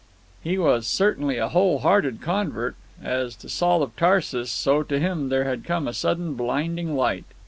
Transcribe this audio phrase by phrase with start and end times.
[0.41, 2.75] He was certainly a whole hearted convert.
[3.03, 7.25] As to Saul of Tarsus, so to him there had come a sudden blinding light.